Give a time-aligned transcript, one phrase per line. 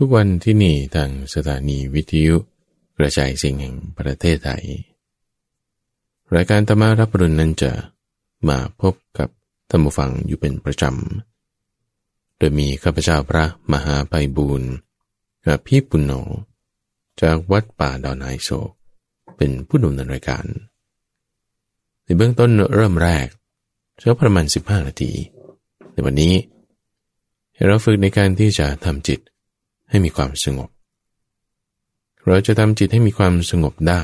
[0.00, 2.36] ทุกวันที่นี่ทางสถานีวิทยุ
[2.98, 4.64] กระจายเสียงแห่งประเทศไทย
[6.34, 7.72] รายการธรรมารับรุณนั้นจะ
[8.48, 9.28] มาพบกับ
[9.68, 14.70] ท่านผู้ฟังอยู่เป็นประจำ โดยมีข้าพเจ้าพระมหาไปบูรณ์
[15.46, 16.12] กับพี่ปุณโญ
[17.20, 18.50] จากวัดป่าดอนไฮโซ
[19.36, 20.44] เป็นผู้ดำเนินรายการ
[22.04, 23.26] ในเบื้องต้นเริ่มแรก
[23.98, 25.12] ใช้ประมาณ 15 นาที
[25.92, 26.34] ในวันนี้
[27.66, 29.20] เราฝึกในการที่จะทำจิต
[29.88, 30.70] ให้มีความสงบ
[32.26, 34.02] เราจะทำจิตให้มีความสงบได้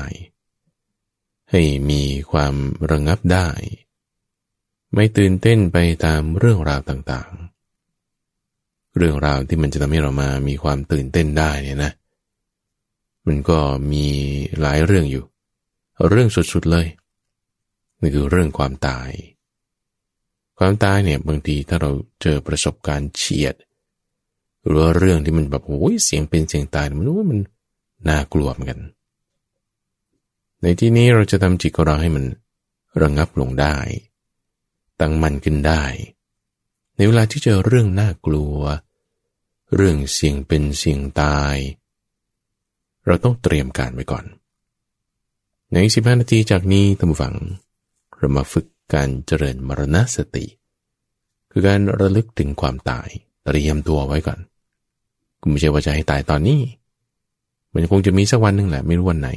[1.51, 2.53] ให้มีความ
[2.91, 3.49] ระงับได้
[4.93, 11.91] ไม่ตื่นเต้นไปตามเรื่องราวต่างๆ เรื่องราวที่มันจะทำให้เรามามีความตื่นเต้นได้เนี่ยนะ
[13.27, 13.59] มันก็
[13.91, 14.07] มี
[14.61, 15.25] หลายเรื่องอยู่
[16.09, 16.87] เรื่องสุดๆเลย
[17.99, 19.09] นี่คือเรื่องความตาย
[20.57, 21.91] ความตายเนี่ยบางทีถ้าเรา
[22.21, 23.55] เจอประสบการณ์เฉียด
[24.65, 27.39] หรือเรื่องที่มันแบบโอ้ยเสียงเป็นเสียงตายมันรู้ว่ามัน
[28.09, 28.79] น่ากลัวเหมือนกัน
[30.61, 32.25] ในที่นี้เราจะทำจิตของเราให้มัน
[33.01, 33.77] ระงงับลงได้
[34.99, 35.83] ตั้งมั่นขึ้นได้
[36.95, 38.57] ในเวลาที่เจอเรื่องน่ากลัว
[39.75, 41.55] เรื่องเสียงเป็นเสียงตาย
[43.05, 44.25] เราต้องเตรียมการไว้ก่อน
[45.73, 47.35] ในสิบห้านาทีจากนี้ท่านผู้ฟัง
[48.17, 50.45] เรามาฝึกการเจริญมรณสติ
[51.51, 53.09] คือการระลึกถึงความตาย
[53.45, 54.39] เตรียมตัวไว้ก่อน
[55.45, 56.59] กูไม่ใช่ว่าจะให้ตายตอนนี้
[57.73, 59.29] มันคงจะมีสักวันหนึ่งแหละ ไม่รู้วันไหน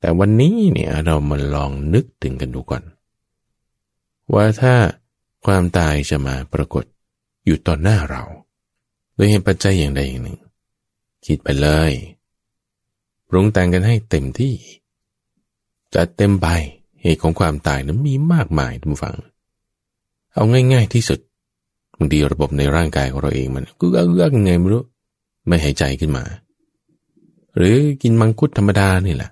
[0.00, 2.82] แต่วันนี้เนี่ยเรามาลองนึกถึงกันดูก่อน
[4.34, 4.74] ว่าถ้า
[5.46, 6.84] ความตายจะมาปรากฏ
[7.44, 8.22] อยู่ต่อหน้าเรา
[9.14, 10.38] โดยเหตุปัจจัยอย่างใดอย่างหนึ่ง
[11.26, 11.92] คิดไปเลย
[13.28, 14.54] ปรุงแต่งกันให้เต็มที่
[15.94, 16.48] จะเต็มไป
[17.02, 19.16] เหตุของความตายนั้นมีมากมายทุกฝัง
[20.34, 21.18] เอาง่าย ๆที่สุด
[21.98, 24.82] บางทีระบบในร่างกายของเราเองมันก็เอื้อกไงไม่รู้
[25.46, 26.24] ไม่หายใจขึ้นมา
[27.56, 29.30] หรือกินมังคุดธรรมดานี่แหละ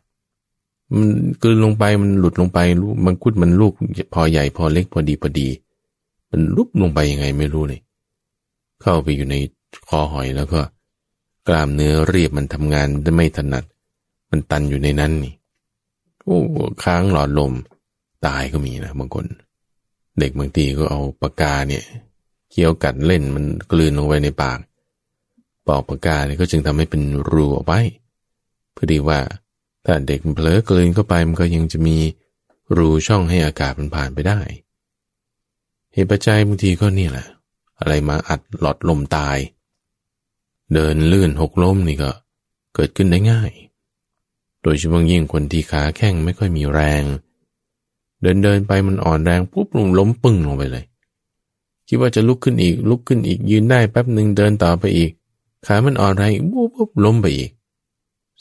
[0.95, 1.09] มัน
[1.43, 3.73] กลืนลงไปมันหลุดลงไปลูกมังคุดมันลูก
[4.15, 5.49] พอใหญ่พอเล็กพอดีพอดี
[6.31, 7.81] มันลุบลงไปยังไงไม่รู้เลย
[8.81, 9.37] เข้าไปอยู่ใน
[9.89, 10.61] คอหอยแล้วก็
[11.49, 13.65] กล้ามเนื้อเรียบมันทำงานได้ไม่ถนัด
[14.31, 15.35] มันตันอยู่ในนั้นนี่
[16.25, 16.39] โอ้
[16.83, 17.53] ค้างหลอดลม
[18.27, 19.27] ตายก็มีนะบางคน
[20.19, 21.85] เด็กบางทีก็เอาปากกาเนี่ย
[22.51, 24.59] เคี้ยวกัดเล่นมันกลืนลงไปในปาก
[25.69, 27.75] ปอกปากกาเนี่ยก็จึงทำให้เป็นรูออกไป
[28.73, 29.21] เพื่อดีว่า
[29.85, 31.97] ถ้าเด็กเผลอกลืนเข้าไปมันก็ยังจะมี
[32.77, 34.41] รูช่องให้อากาศมันผ่านไปได้
[35.93, 37.27] เหตุปัจจัยบางทีก็นี่แหละ
[37.79, 39.39] อะไรมาอัดหลอดลมตาย
[40.75, 42.11] เดินลื่นหกล้มนี่ก็
[42.75, 43.51] เกิดขึ้นได้ง่าย
[44.63, 47.05] โดยเฉพาะยิ่งคนที่ขาแข้งไม่ค่อยมีแรง
[48.23, 50.85] เดินเดินไปมันอ่อนแรงปุ๊บลงล้มปึ้งลงไปเลย
[51.89, 55.13] คิดว่าจะลุกขึ้นอีกลุกขึ้นอีกยืนได้แป๊บหนึ่งเดินต่อไปอีก
[55.67, 57.51] ขามันอ่อนแรงปุ๊บปุ๊บล้มไปอีก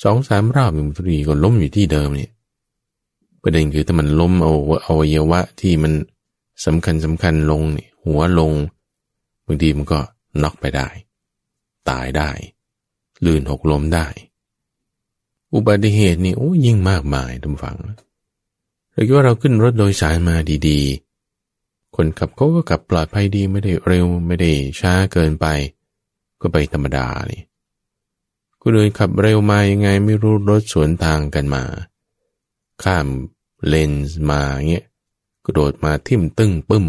[0.03, 2.31] สองสามรอบมันทีก็ล้มอยู่ที่เดิมเนี่ย
[3.41, 5.93] ประเด็นคือถ้ามันล้มเอาเอาเยวะที่มัน
[6.65, 8.53] สำคัญสำคัญลงเนี่ยหัวลง
[9.45, 9.99] บางทีมันก็
[10.41, 10.87] น็อกไปได้
[11.89, 12.31] ตายได้
[13.25, 14.07] ลื่นหกล้มได้
[15.53, 17.77] อุบัติเหตุนี่โอ้ยิ่งมากมายทุกฝัง
[18.91, 20.35] เราคิดว่าเราขึ้นรถโดยสารมา
[20.67, 25.45] ดีๆ คนขับเขาก็ขับปลอดภัยดีไม่ได้เร็วไม่ได้ช้าเกินไป
[26.41, 27.43] ก็ไปธรรมดานี่
[28.61, 31.63] คนอื่นขับเร็วมายังไงไม่รู้รถสวนทางกันมา
[32.83, 33.07] ข้าม
[33.67, 34.85] เลนส์มาเงี้ย
[35.45, 36.85] กระโดดมาทิ่มตึ้งปึ้ม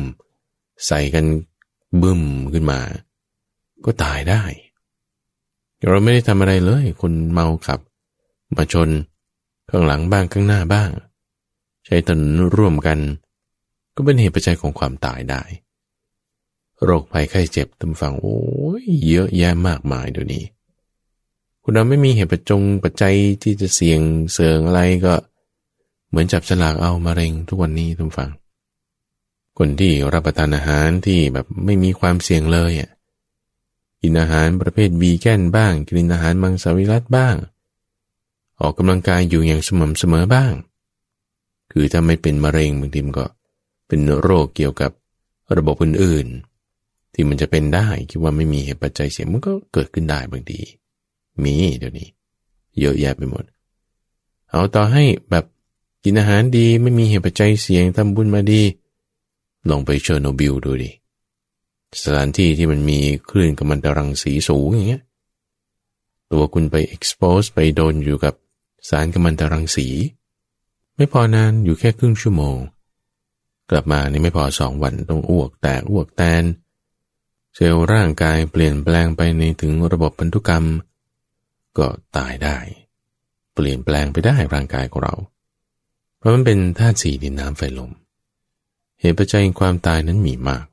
[0.87, 1.25] ใส่กัน
[2.03, 2.23] บึ้ม
[2.53, 2.81] ขึ้นมา
[3.85, 4.43] ก็ตายได้
[5.87, 7.81] เราไม่ได้ทำอะไรเลย คนเมาขับ
[8.57, 8.89] มาชน
[9.71, 10.91] ข้างหลังบ้างข้างหน้าบ้าง
[11.85, 12.99] ใช้ถนนร่วมกัน
[13.95, 15.43] ก็เป็นเหตุปัจจัยของความตายได้
[16.85, 18.39] โรคภัยไข้เจ็บตำฝังโอ้
[18.83, 20.45] ยเยอะแยะมากมายเดี๋ยวนี้
[21.63, 24.01] คุณเราไม่มีเหตุปัจจงปัจจัยที่จะเสี่ยง
[24.33, 25.15] เสริงอะไรก็
[26.09, 28.31] เหมือนจับฉลากเอามาเร็งทุกวันนี้ทุกฝัง
[29.59, 32.91] คนที่รับประทานอาหารที่แบบไม่มีความเสี่ยงเลยอะ
[34.03, 37.37] กินอาหารประเภทบีแกนบ้าง กินอาหารมังสวิรัตบ้าง
[38.61, 40.53] ออกกำลังกายอยู่อย่างสม่ำเสมอบ้าง
[41.73, 43.27] คือถ้าไม่เป็นมะเร็งบางทีมันก็
[43.89, 44.91] เป็นโรคเกี่ยวกับ
[45.57, 46.48] ระบบอื่นๆ
[47.21, 50.61] ที่มันจะเป็นได้คิดว่าไม่มีเหตุปัจจัยเสียมันก็เกิดขึ้นได้บางที
[51.43, 52.09] มีเดี๋ยวนี้
[52.81, 53.45] เยอะแยะไปหมด
[54.51, 55.45] เอาต่อให้แบบ
[56.05, 58.63] กินอาหารดีไม่มีเหตุปัจจัยเสี่ยงทำบุญมาดี
[59.69, 60.91] ลองไปเชอร์โนบิลดูดิ
[62.03, 62.99] สถานที่ที่มันมี
[63.31, 65.03] คลื่นกัมมันตรังสีสูงอย่างเงี้ย
[66.31, 68.35] ตัวคุณไป expose ไปโดนอยู่กับ
[68.89, 69.87] สารกัมมันตรังสี
[70.97, 72.57] ไม่พอนานอยู่แค่ครึ่งชั่วโมง
[73.71, 76.45] กลับมานี่ไม่พอสองวันต้องอ้วกแตกอ้วกแตน
[77.55, 80.67] เซลล์ร่างกายเปลี่ยนแปลงไปในถึงระบบพันธุกรรม
[81.79, 81.87] ก็
[82.17, 82.57] ตายได้
[83.55, 85.15] เปลี่ยนแปลงไปได้ร่างกายของเรา
[86.19, 87.91] เพราะมันเป็นธาตุสี่ดินน้ำไฟลม
[89.01, 90.65] เหตุปัจจัยความตายนั้นมีมาก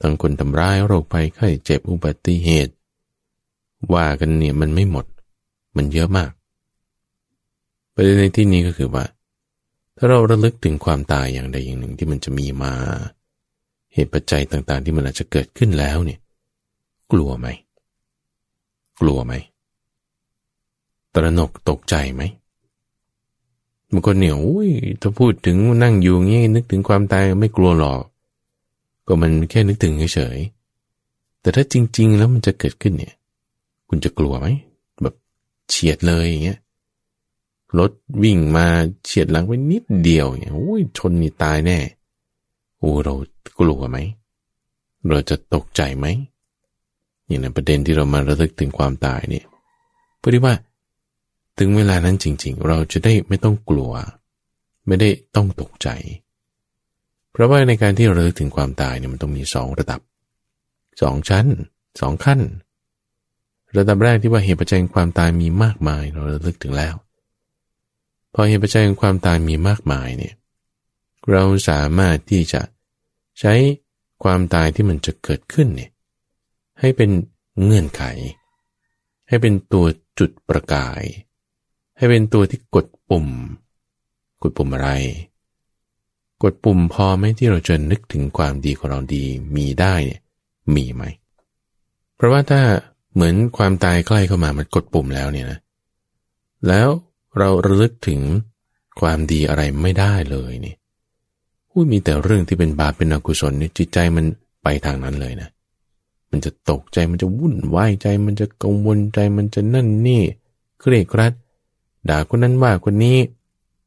[0.00, 2.72] ทั้งคนทำร้ายโรคภัยไข้เจ็บอุบัติเหตุ
[3.94, 5.06] ว่ากันเนี่ยมันไม่หมด
[5.76, 6.30] มันเยอะมาก
[7.94, 9.04] ประเด็นในที่นี้ก็คือว่า
[9.96, 12.74] ถ้าเราระลึกถึงความตายอย่างใดอย่างหนึ่งที่มันจะมีมา
[13.96, 16.20] เหตุปัจจัยต่างๆ ที่มันอาจจะเกิดขึ้นแล้วเนี่ย
[17.12, 17.48] กลัวไหม
[19.00, 19.32] กลัวไหม
[21.14, 22.22] ตระหนกตกใจไหม
[23.92, 24.70] บางคนเนี่ยอุ้ย
[25.00, 28.02] ถ้าพูดถึงนั่งอยู่งี้นึกถึงความตายไม่กลัวหรอก
[29.06, 33.14] ก็มันแค่นึกถึงเฉยๆแต่ถ้าจริง ๆ แล้วมันจะเกิดขึ้นเนี่ย
[33.88, 34.46] คุณจะกลัวไหม
[35.02, 35.14] แบบ
[35.68, 36.58] เฉียดเลยอย่างเงี้ย
[37.78, 38.66] รถวิ่งมา
[39.04, 41.78] เฉียดหลังไปนิดเดียวเนี่ยโอ้ยชนนี่ตายแน่
[42.78, 43.14] โอ้เรา
[43.58, 43.98] กลัวไหม
[45.08, 46.06] เราจะตกใจไหม
[47.26, 49.46] อย่างในประเด็นที่เรามาระลึกถึงความตายเนี่ย
[50.18, 50.54] เพื่อที่ว่า
[51.58, 53.92] ถึงเวลานั้นจริง ๆ เราจะได้ไม่ต้องกลัว
[54.86, 55.88] ไม่ได้ต้องตกใจ
[57.32, 60.00] เพราะว่าในการที่เราถึงความตายเนี่ยมันต้องมีสองระดับ
[61.02, 61.46] สองชั้น
[62.00, 62.40] สองขั้น
[63.76, 66.94] ระดับแรกที่ว่าเหตุปัจจัยความตายมีมากมายเราระลึกถึงแล้ว
[68.34, 70.34] พอเหตุปัจจัยความตายมีมากมายเนี่ย
[71.32, 72.62] เราสามารถที่จะ
[73.40, 73.54] ใช้
[74.22, 75.90] ความตายที่มันจะเกิดขึ้นเนี่ย
[76.80, 77.10] ให้เป็น
[77.62, 78.02] เงื่อนไข
[79.28, 79.86] ให้เป็นตัว
[80.18, 81.02] จุดประกาย
[81.96, 83.26] ให้เป็นตัวที่กดปุ่ม
[84.42, 84.90] กดปุ่มอะไร
[86.42, 89.24] กดปุ่มพอไหมที่เราจะนึกถึงความดีของเราดี
[89.56, 90.20] มีได้เนี่ย
[90.74, 91.02] มีไหม
[92.16, 92.62] เพราะว่าถ้า
[93.14, 95.58] เหมือนความตายใกล้เข้ามามันกดปุ่มแล้วเนี่ยนะ
[96.68, 96.88] แล้ว
[97.38, 98.20] เราระลึกถึง
[99.00, 100.76] ความดีอะไรไม่ได้เลยเนี่ย
[101.76, 104.24] อุ้ยมีแต่เรื่องที่เป็นบาปเป็นอกุศลเนี่ยจิตใจมัน
[104.62, 105.48] ไปทางนั้นเลยนะ
[106.30, 110.22] มันจะตกใจมันจะวุ่นวายใจ มันจะกังวลใจมันจะนั่นนี่
[110.80, 111.32] เครียดครัด
[112.08, 113.18] ด่าคนนั้นว่าคนนี้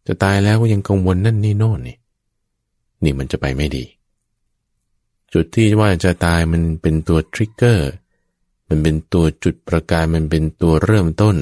[0.07, 1.97] จะตายแล้วก็ยังกังวลนั่นนี่โน่นนี่
[3.03, 3.83] นี่มันจะไปไม่ดี
[5.33, 7.89] จุดที่ว่าจะตายมันเป็นตัวทริกเกอร์
[8.69, 11.35] มันเป็นตัวจุดประกายมันเป็นตัวเริ่มต้น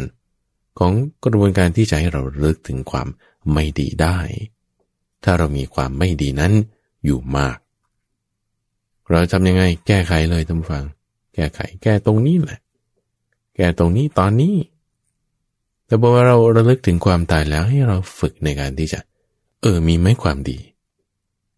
[0.79, 3.07] ของกระบวนการที่จะให้เราเลิกถึงความ
[3.51, 4.17] ไม่ดีได้
[5.23, 6.53] ถ้าเรามีความไม่ดีนั้น
[7.05, 7.57] อยู่มาก
[9.09, 10.83] เราทำยังไงแก้ไขเลยท่านฟัง
[11.35, 12.59] แก้ไขแก้ตรงนี้แหละ
[13.55, 14.55] แก้ตรงนี้ตอนนี้
[15.85, 18.99] แต่พอกว่าเราระลึกถึงความตายแล้วให้เราฝึกในการที่จะ
[19.61, 20.57] เออมีไหมความดี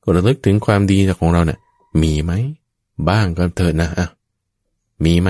[0.03, 1.59] ก็ระลึกถึงความดีของเราเนะี่ย
[2.01, 2.31] มีไหม
[3.09, 4.07] บ้างก็เถิดนะอะ
[5.05, 5.29] มีไหม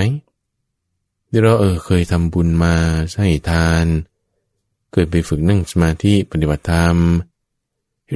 [1.30, 2.74] ที่เราเออเคยทำบุญมา
[3.12, 3.86] ใช้ทาน
[4.92, 6.96] เคยไปฝึกนั่งสมาธิปฏิบัติธรรม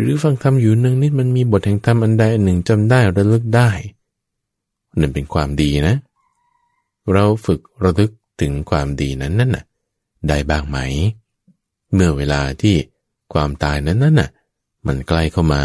[0.01, 3.71] หรือฟังธรรมอยู่หนึ่งนิดมันมีบทแห่งธรรมอันใดอันหนึ่งจำได้ระลึกได้
[5.01, 5.95] นั่นเป็นความดีนะ
[7.13, 9.65] เราฝึกระลึกถึงความดีนั้นนั่นน่ะ
[10.29, 10.79] ได้บ้างไหม
[11.93, 12.77] เมื่อเวลาที่
[13.33, 14.31] ความตายนั้นน่ะ
[14.87, 15.63] มันใกล้เข้ามา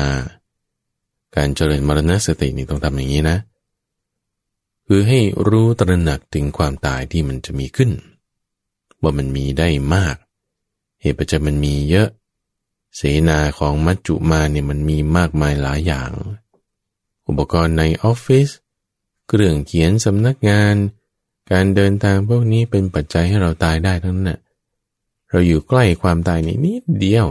[1.36, 3.38] การเจริญมรณสตินี่ต้องทำอย่างนี้นะ
[4.88, 7.92] คือให้รู้ตระหนักถึงความตายที่มันจะมีขึ้น
[9.02, 10.16] ว่ามันมีได้มาก
[11.02, 12.10] เหตุปัจจัยมันมีเยอะ
[13.02, 16.12] เสนาของมัจจุมาเนี่ยมันมีมากมายหลายอย่าง
[17.28, 18.50] อุปกรณ์ในออฟฟิศ
[19.28, 20.76] เครื่องเขียนสำนักงาน
[21.52, 24.30] การเดินทางพวกนี้เป็นปัจจัยให้เราตายได้ทั้งนั้น
[25.30, 27.28] เราอยู่ใกล้ความตายนิดเดียว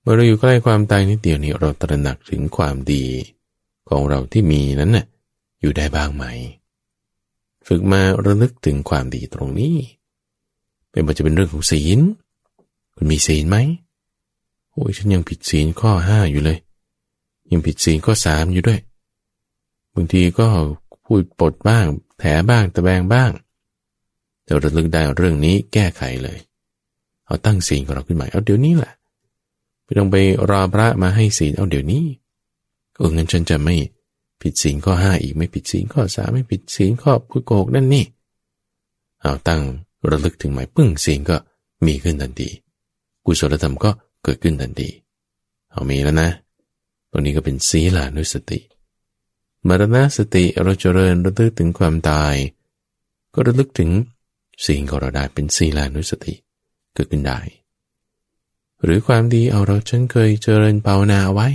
[0.00, 3.04] เมื่อเราอยู่ใกล้ความตายนิดเดียวนี้เราตระหนักถึงความดี
[3.88, 5.06] ของเราที่มีนั้นน่ะ
[5.60, 6.24] อยู่ได้บ้างไหม
[7.66, 9.76] ฝึกมาระลึกถึงความดีตรงนี้
[10.90, 12.00] เป็นมันจะเป็นเรื่องของศีล
[12.94, 13.58] คุณมีศีลไหม
[14.72, 16.58] โอ้ยฉันยังผิดศีลข้อห้าอยู่เลย
[17.50, 18.80] ยังผิดศีลข้อสามอยู่ด้วย
[19.94, 20.48] บางทีก็
[21.04, 21.86] พูดปดบ้าง
[22.18, 23.30] แถบ้างตะแบงบ้าง
[24.44, 26.38] แต่ระลึกได้เรื่องนี้แก้ไขเลย
[27.26, 28.92] เอาตั้งศีลของเราขึ้นมาเอาเดี๋ยวนี้แหละ
[29.84, 30.16] ไม่ต้องไป
[30.50, 32.04] รอพระมาให้ศีลเอาเดี๋ยวนี้
[32.96, 33.74] เอองั้นฉันจะไม่
[34.42, 38.04] ผิดศีลข้อห้าอีกไม่ผิดศีลข้อสามไม่ผิดศีลข้อพูดโกหกนั่นนี่
[39.20, 39.62] เอาตั้ง
[40.10, 41.36] ระลึกถึงหมายปึ้งศีลก็
[41.86, 42.48] มีขึ้นทันที
[43.24, 43.90] กุศลธรรมก็
[44.22, 44.88] เกิดขึ้นทันที
[45.70, 46.30] เอามีแล้วนะ
[47.10, 48.58] ตรงนี้ก็เป็นศีลานุสติ
[49.68, 52.34] มรณสติเราเจริญระลึกถึงความตาย
[53.34, 53.90] ก็ระลึกถึง
[54.66, 56.34] สิ่งของเราได้เป็นศีลานุสติ
[56.94, 57.38] เกิดขึ้นได้
[58.82, 61.48] หรือความดีเอาเราฉันเคยเจริญภาวนาไว้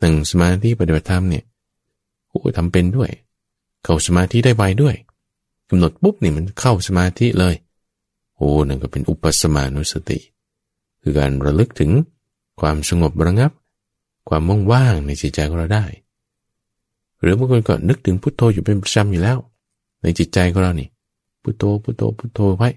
[0.00, 1.44] หนึ่งสมาธิปฏิบัติธรรมเนี่ย
[2.28, 3.10] โอ้ทำเป็นด้วย
[3.84, 4.94] เข้าสมาธิได้ไวด้วย
[5.68, 7.54] กำหนดปุ๊บนี่มันเข้าสมาธิเลย
[8.36, 10.18] โอ้นั่นก็เป็นอุปสมานุสติ
[11.08, 11.90] คือการระลึกถึง
[12.60, 13.52] ความสงบระงับ
[14.28, 15.84] ความว่างๆในจิตใจของเราได้
[17.20, 19.38] หรือบางคนก็นึกถึงพุทโธอยู่เป็นประจำอยู่แล้ว
[20.02, 20.88] ในจิตใจของเรานี่
[21.42, 22.70] พุทโธพุทโธพุทโธไว้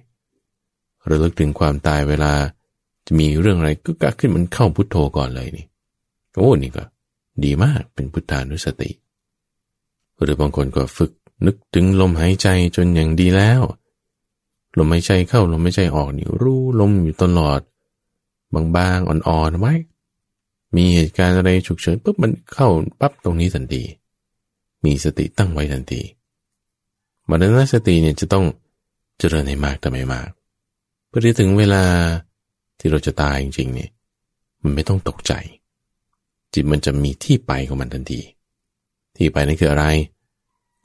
[1.10, 2.32] ระลึกถึงความตายเวลา
[3.06, 5.66] จะมีเรื่องอะไรก็กขึ้นมันเข้าพุทโธก่อนเลยนี่
[6.38, 6.84] โอ้นี่ก็
[7.44, 8.90] ดีมากเป็นพุทธานุสติ
[10.22, 11.12] หรือบางคนก็ฝึก
[11.46, 13.62] นึกถึงลมหายใจจนอย่างดีแล้ว
[14.78, 17.60] ลมหายใจเข้าลมหายใจออกนี่รู้ลมอยู่ตลอด
[18.54, 19.74] บางๆ อ่อนๆไว้
[20.76, 22.68] มีเหตุการณ์อะไรฉุกเฉินปุ๊บมันเข้า
[23.00, 23.84] ปั๊บตรงนี้ทันที
[24.86, 26.02] มีสติตั้งไว้ทันที
[27.30, 28.46] มรณสติเนี่ยจะต้อง
[29.20, 30.30] เจริญให้มากแต่ไม่มาก
[31.08, 31.84] เพื่อที่ถึงเวลา
[32.80, 33.92] ที่เราจะตายจริงๆเนี่ย
[34.64, 35.34] มันไม่ต้องตกใจ
[36.54, 38.22] จิตมันจะมีที่ไปของมันทันที
[39.16, 39.86] ที่ไปนั่นคืออะไร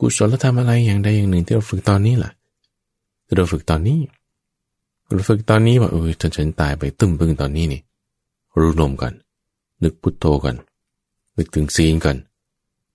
[0.00, 2.32] กุศลธรรมอะไรอย่างใดอย่างหนึ่งที่เราฝึกตอนนี้ล่ะ
[3.26, 3.98] ที่เราฝึกตอนนี้
[5.28, 7.80] ฝึกตอนนี้ว่าเออฉันฉันตายไปตึ้มปึ้งตอนนี้นี่
[8.58, 9.14] รู้ลมก่อน
[9.82, 10.56] นึกพุทโธก่อน
[11.36, 12.16] นึกถึงศีลก่อน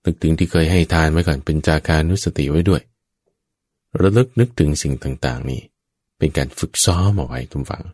[0.04, 2.82] นึกถึงที่เคยให้ทานไว้ก่อน เป็นจาคานุสติไว้ด้วย
[4.00, 5.60] ระลึกนึกถึงสิ่งต่างๆ นี่
[6.18, 7.84] เป็นการฝึกซ้อมเอาไว้ทุกฝัง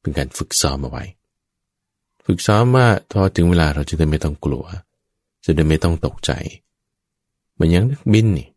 [0.00, 1.04] เป็นการฝึกซ้อมเอาไว้
[2.26, 4.64] ฝึกซ้อมว่าพอถึงเวลาเราจะได้ไม่ต้องกลัว
[5.44, 6.30] จะได้ไม่ต้องตกใจ
[7.52, 8.48] เหมือนอย่างนักบินนี่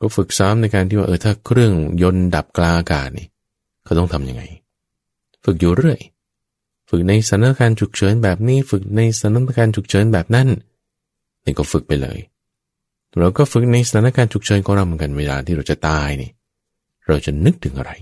[0.00, 3.26] ก็ฝึกซ้อมในการที่ว่าเออถ้าเครื่องยนต์ดับกลางอากาศนี่
[3.84, 4.42] เขาต้องทำยังไง
[5.44, 6.00] ฝึกอยู่เรื่อย
[6.88, 10.48] ฝึกในสถานการณ์ฉุกเฉินแบบนี้ ฝึกในสถานการณ์ฉุกเฉินแบบนั้น
[11.44, 12.18] นี่ก็ฝึกไปเลย
[13.18, 16.30] เราก็ฝึกในสถานการณ์ฉุกเฉินของเราเหมือนกันเวลาที่เราจะตายนี่
[17.08, 17.92] เราจะนึกถึงอะไร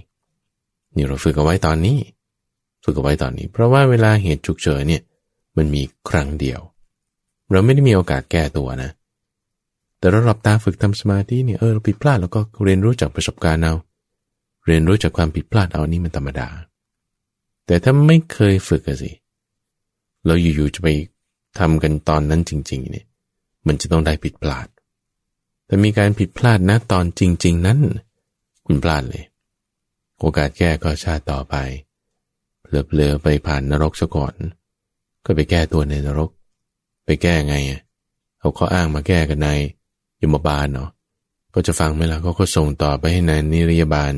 [0.97, 1.99] นี่เราฝึกเอาไว้ตอนนี้
[2.85, 5.03] ฝึกเอาไว้ตอนนี้ เพราะว่าเวลาเหตุฉุกเฉินเนี่ย
[5.57, 6.61] มันมีครั้งเดียว
[7.51, 8.91] เราไม่ได้มีโอกาสแก้ตัวนะ
[9.99, 13.75] แต่เราหลับตาฝึกทำสมาธิเนี่ยเออเราผิดพลาดแล้วก็เรียนรู้จากประสบการณ์เอา
[14.67, 16.49] เรียนรู้จากความผิดพลาดเอานี่มันธรรมดา
[17.67, 19.13] แต่ถ้าไม่เคยฝึกสิ
[20.27, 20.89] เราอยู่ๆจะไป
[21.59, 23.07] ทำกันตอนนั้นจริง ๆ เนี่ย
[23.67, 24.69] มันจะต้องได้ผิดพลาด
[25.67, 27.79] แต่มีการผิดพลาดนะตอนจริง ๆ นั้น
[28.67, 29.25] คุณพลาดเลย
[30.19, 31.55] โอกาสแก้ก็ชาติต่อไป
[32.63, 34.35] เผลอๆไปผ่านนรกซะก่อน
[35.25, 36.31] ก็ไปแก้ตัวในนรก
[37.05, 37.55] ไปแก้ไง
[38.39, 39.49] เอาข้ออ้างมาแก้กันใน
[40.23, 40.91] ยมบาลเนาะ
[41.55, 44.13] ก็จะฟังไหมล่ะก็ก็ส่งต่อไปให้นายนิรยาบาล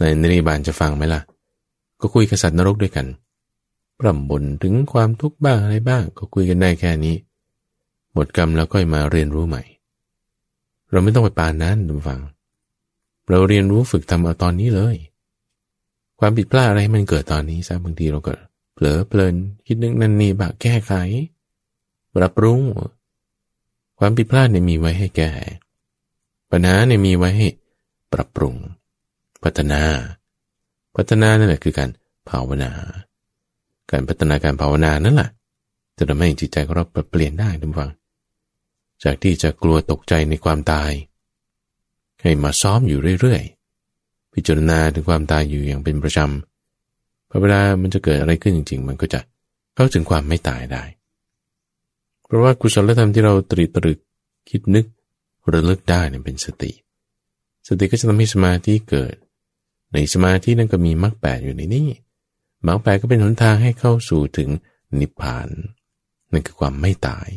[0.00, 1.20] นายนิรยาบาลจะฟังไหมล่ะ
[2.00, 3.06] ก็คุยกับสัตว์นรกด้วยกัน
[3.98, 7.16] ปร่ำบ่นถึงความทุกข์บ้างอะไรบ้าง ก็คุยกันได้แค่นี้
[8.12, 9.62] หมดกรรมแล้วก็มาเรียนรู้ใหม่
[10.90, 12.20] เราไม่ต้องไปปานนั้นดูฟัง
[13.30, 14.96] เราเรียนรู้ฝึกทำเอาตอนนี้เลย
[16.18, 18.32] ความผิดพลาดอะไรมันเกิดตอนนี้ซะบางทีเราก็
[18.74, 19.34] เผลอเพลิน
[19.66, 20.92] คิดนึกนั่นนี่บะแก้ไข
[22.14, 22.60] ปรับปรุง
[23.98, 25.30] ความผิดพลาดเนี่ยมีไว้ให้แก้
[26.50, 27.48] ปัญหาเนี่ยมีไว้ให้
[28.12, 28.54] ปรับปรุง
[29.44, 29.82] พัฒนา
[30.96, 31.90] พัฒนานั่นแหละคือการ
[32.28, 32.70] ภาวนา
[33.90, 35.30] การพัฒนาการภาวนานั่นแหละ
[35.96, 37.90] จะทำให้จิตใจของเราเปลี่ยนได้ทุกฝัง
[39.04, 40.92] จากที่จะกลัวตกใจในความตาย
[42.22, 49.20] ให้มาซ้อมอยู่เรื่อยๆ พิจารณาถึงความตายอยู่อย่างเป็นประจำพอเวลามันจะเกิดอะไรขึ้นจริง ๆ มันก็จะ
[49.74, 50.82] เข้าถึงความไม่ตายได้
[52.24, 53.98] เพราะว่ากุศลธรรมที่เราตรีตรึก
[54.50, 54.86] คิดนึก
[55.52, 56.72] ระลึกได้เนี่ยเป็นสติ
[57.66, 59.14] สติก็จะทำให้สมาธิเกิด
[59.94, 61.88] ในสมาธินั้นก็มีมรรคแปดอยู่ในนี้
[62.66, 64.48] มรรคแปดก็เป็นหนทางให้เข้าสู่ถึง
[65.00, 65.48] นิพพาน
[66.32, 67.28] นั่นคือความไม่ตาย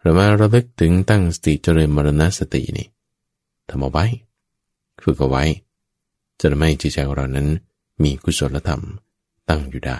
[0.00, 2.88] เรามาระลึกถึงตั้งสติเจริญมรณสตินี่
[3.68, 4.04] ทำเอาไว้
[5.02, 5.44] ฝึกเอาไว้
[6.40, 7.48] จะทำให้จิตใจของเรานั้น
[8.02, 8.82] มีกุศลธรรม
[9.48, 9.98] ตั้งอยู่ได้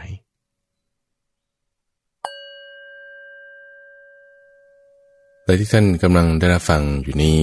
[5.44, 7.40] และที่ท่านกำลังได้รับฟังอยู่นี้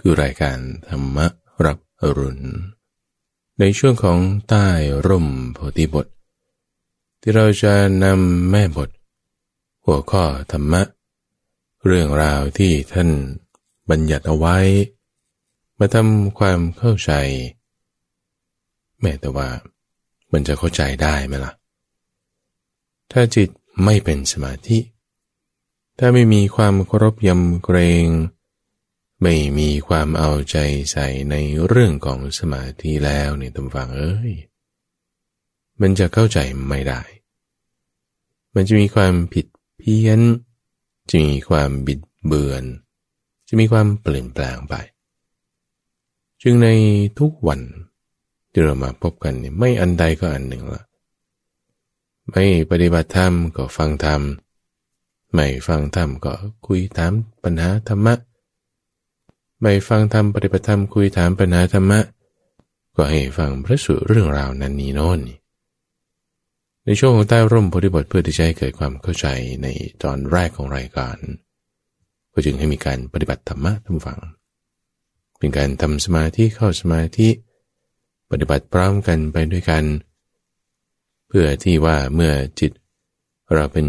[0.00, 1.18] คือรายการธรรม
[1.64, 2.42] รับอรุณ
[3.60, 4.66] ในช่วงของใต้
[5.06, 6.06] ร่มโพธิบท
[7.20, 7.74] ที่เราจะ
[8.04, 8.90] นำแม่บท
[9.84, 10.82] หัวข้อธรรมะ
[11.86, 13.10] เรื่องราวที่ท่าน
[13.90, 14.56] บัญญัติเอาไว้
[15.78, 17.12] มาทำความเข้าใจ
[19.00, 19.48] แม้แต่ว่า
[20.32, 21.52] มันจะเข้าใจได้ไหมละ่ะ
[23.12, 23.48] ถ้าจิต
[23.84, 24.78] ไม่เป็นสมาธิ
[25.98, 28.06] ถ้าไม่มีความเคารพยำเกรง
[29.22, 30.56] ไม่มีความเอาใจ
[30.90, 31.34] ใส่ใน
[31.66, 34.32] เรื่องของสมาธิแล้วเนี่ยตำฟังเอ้ย
[35.80, 37.00] มันจะเข้าใจไม่ได้
[38.54, 39.46] มันจะมีความผิด
[39.78, 40.20] เพี้ยน
[41.10, 42.64] จะมีความบิดเบือน
[43.48, 44.74] จะมีความเปลี่ยนแปลงไป
[46.42, 46.68] จึงใน
[47.18, 47.60] ทุกวัน
[48.50, 50.82] ที่เรามาพบกันเนี่ยไม่อันใดก็อันหนึ่งละ
[52.30, 54.20] ไม่ปฏิบัติธรรมก็ฟังธรรม
[55.32, 56.32] ไม่ฟังธรรมก็
[56.66, 58.14] คุยถามปัญหาธรรมะ
[59.60, 62.00] ไม่ฟังธรรมปฏิบัติธรรมคุยถามปัญหาธรรมะ
[62.96, 65.20] ก็ให้ฟังพระสุเรื่องราวนั้นนี้โน่น
[66.84, 69.26] ในช่วงของใต้ร่มโพธิบทเพื่อที่จะให้เกิดความเข้าใจ
[69.62, 69.66] ใน
[70.02, 71.16] ตอนแรกของรายการ
[72.32, 74.20] ก็จึงให้มีการปฏิบัติธรรมะทั้งฝัง
[75.38, 77.28] เป็นการทำสมาธิเข้าสมาธิ
[78.30, 79.84] ปฏิบัติพร้อมกันไปด้วยกัน
[81.28, 82.72] เพื่อที่ว่าเมื่อจิต
[83.54, 83.86] เราเป็น